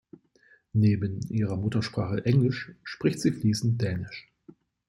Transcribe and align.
Neben 0.73 1.21
ihrer 1.29 1.57
Muttersprache 1.57 2.25
Englisch 2.25 2.71
spricht 2.83 3.19
sie 3.21 3.31
fließend 3.31 3.79
Dänisch. 3.79 4.31